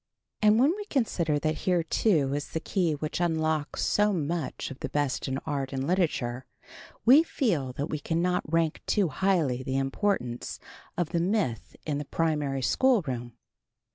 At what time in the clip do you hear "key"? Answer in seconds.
2.59-2.93